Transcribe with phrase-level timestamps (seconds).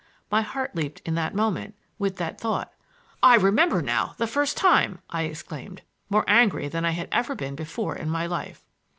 [0.31, 2.73] My heart leaped in that moment, with that thought.
[3.21, 7.53] "I remember now the first time!" I exclaimed, more angry than I had ever been
[7.53, 8.63] before in my life.